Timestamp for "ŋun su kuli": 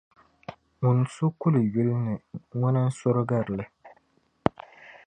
0.81-1.61